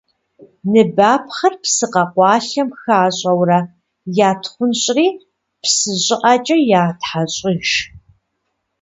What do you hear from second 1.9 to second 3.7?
къэкъуалъэм хащӏэурэ